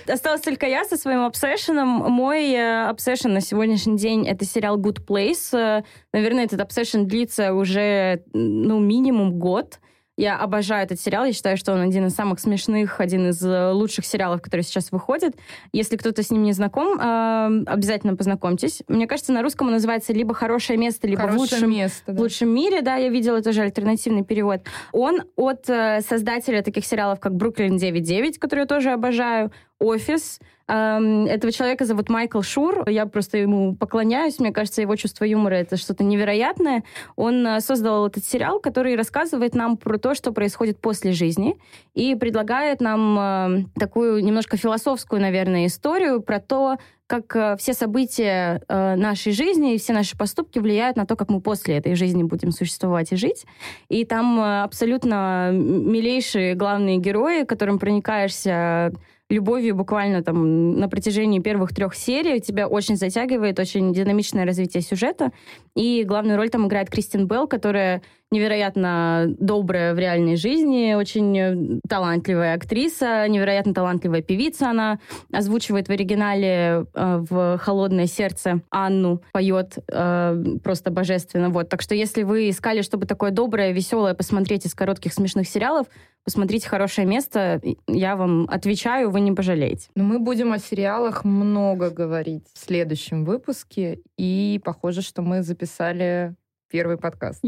[0.08, 1.88] Осталось только я со своим обсессионом.
[1.88, 5.84] Мой обсессион на сегодняшний день— это сериал Good Place.
[6.12, 9.80] Наверное, этот обсессион длится уже, ну, минимум год.
[10.18, 11.24] Я обожаю этот сериал.
[11.24, 14.90] Я считаю, что он один из самых смешных, один из э, лучших сериалов, которые сейчас
[14.90, 15.36] выходят.
[15.72, 18.82] Если кто-то с ним не знаком, э, обязательно познакомьтесь.
[18.88, 22.12] Мне кажется, на русском он называется либо «Хорошее место», либо Хорошее в лучшем, место, да.
[22.14, 22.82] в лучшем мире».
[22.82, 24.62] Да, я видела тоже альтернативный перевод.
[24.90, 31.50] Он от э, создателя таких сериалов, как «Бруклин 9.9», который я тоже обожаю, «Офис», Этого
[31.50, 32.86] человека зовут Майкл Шур.
[32.86, 34.38] Я просто ему поклоняюсь.
[34.38, 36.84] Мне кажется, его чувство юмора— это что-то невероятное.
[37.16, 41.56] Он э, создал этот сериал, который рассказывает нам про то, что происходит после жизни,
[41.94, 46.76] и предлагает нам э, такую немножко философскую, наверное, историю про то,
[47.06, 51.40] как э, все события нашей жизни и все наши поступки влияют на то, как мы
[51.40, 53.46] после этой жизни будем существовать и жить.
[53.88, 58.92] И там абсолютно милейшие главные герои, которым проникаешься
[59.30, 62.40] любовью буквально там на протяжении первых трех серий.
[62.40, 65.32] Тебя очень затягивает, очень динамичное развитие сюжета.
[65.74, 72.54] И главную роль там играет Кристин Белл, которая невероятно добрая в реальной жизни, очень талантливая
[72.54, 74.70] актриса, невероятно талантливая певица.
[74.70, 74.98] Она
[75.32, 81.48] озвучивает в оригинале э, в «Холодное сердце» Анну, поет э, просто божественно.
[81.50, 81.68] Вот.
[81.68, 85.86] Так что если вы искали, чтобы такое доброе, веселое посмотреть из коротких смешных сериалов,
[86.24, 87.62] посмотрите «Хорошее место».
[87.86, 89.88] Я вам отвечаю, вы не пожалеете.
[89.94, 94.00] Но мы будем о сериалах много говорить в следующем выпуске.
[94.18, 96.34] И похоже, что мы записали
[96.70, 97.40] первый подкаст.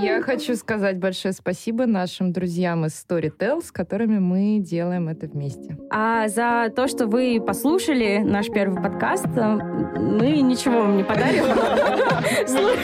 [0.00, 5.76] Я хочу сказать большое спасибо нашим друзьям из Storytel, с которыми мы делаем это вместе.
[5.90, 9.56] А за то, что вы послушали наш первый подкаст, э,
[9.98, 11.44] мы ничего вам не подарим.
[12.46, 12.74] Слу-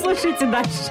[0.00, 0.90] Слушайте дальше.